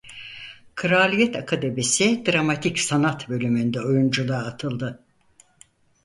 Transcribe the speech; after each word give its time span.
Kraliyet 0.75 1.35
Akademisi 1.35 2.23
Dramatik 2.25 2.79
Sanat 2.79 3.29
bölümünde 3.29 3.81
oyunculuğa 3.81 4.37
atıldı. 4.37 4.99